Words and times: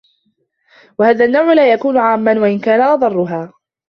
وَهَذَا 0.99 1.25
النَّوْعُ 1.25 1.53
لَا 1.53 1.73
يَكُونُ 1.73 1.97
عَامًّا 1.97 2.39
وَإِنْ 2.39 2.59
كَانَ 2.59 2.81
أَضَرَّهَا 2.81 3.53